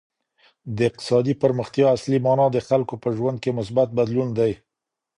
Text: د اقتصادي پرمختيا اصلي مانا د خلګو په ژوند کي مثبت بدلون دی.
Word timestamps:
د 0.75 0.77
اقتصادي 0.89 1.33
پرمختيا 1.41 1.87
اصلي 1.95 2.19
مانا 2.25 2.47
د 2.51 2.57
خلګو 2.67 2.95
په 3.03 3.09
ژوند 3.17 3.37
کي 3.43 3.51
مثبت 3.59 3.87
بدلون 3.97 4.29
دی. 4.37 4.51